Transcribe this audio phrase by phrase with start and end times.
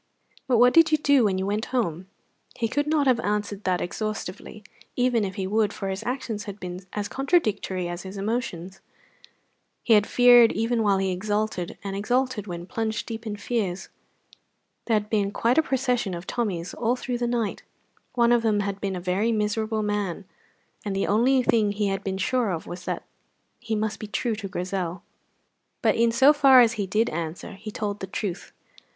[0.47, 2.07] But what did you do when you went home?"
[2.55, 4.63] He could not have answered that exhaustively,
[4.95, 8.81] even if he would, for his actions had been as contradictory as his emotions.
[9.83, 13.89] He had feared even while he exulted, and exulted when plunged deep in fears.
[14.85, 17.61] There had been quite a procession of Tommies all through the night;
[18.15, 20.25] one of them had been a very miserable man,
[20.83, 23.03] and the only thing he had been sure of was that
[23.59, 25.03] he must be true to Grizel.
[25.83, 28.51] But in so far as he did answer he told the truth.